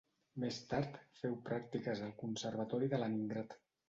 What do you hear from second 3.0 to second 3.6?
Leningrad.